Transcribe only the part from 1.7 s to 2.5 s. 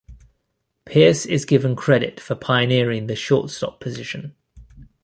credit for